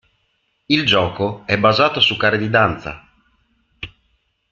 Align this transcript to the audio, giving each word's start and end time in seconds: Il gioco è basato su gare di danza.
Il 0.65 0.83
gioco 0.87 1.43
è 1.45 1.59
basato 1.59 1.99
su 1.99 2.17
gare 2.17 2.39
di 2.39 2.49
danza. 2.49 3.07